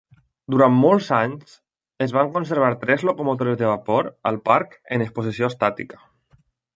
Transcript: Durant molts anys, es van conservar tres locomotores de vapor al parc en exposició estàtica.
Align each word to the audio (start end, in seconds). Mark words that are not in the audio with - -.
Durant 0.53 0.77
molts 0.83 1.09
anys, 1.17 1.51
es 2.05 2.15
van 2.15 2.31
conservar 2.37 2.71
tres 2.85 3.05
locomotores 3.09 3.59
de 3.59 3.67
vapor 3.73 4.09
al 4.31 4.39
parc 4.49 4.73
en 4.97 5.05
exposició 5.07 5.51
estàtica. 5.55 6.01